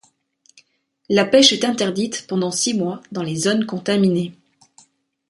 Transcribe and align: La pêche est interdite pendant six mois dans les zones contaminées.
La 1.09 1.25
pêche 1.25 1.53
est 1.53 1.63
interdite 1.63 2.25
pendant 2.25 2.49
six 2.49 2.73
mois 2.73 3.03
dans 3.11 3.21
les 3.21 3.35
zones 3.35 3.67
contaminées. 3.67 4.33